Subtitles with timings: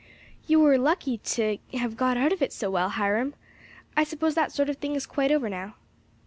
[0.47, 3.35] "You were lucky to have got out of it so well, Hiram.
[3.95, 5.75] I suppose that sort of thing is quite over now."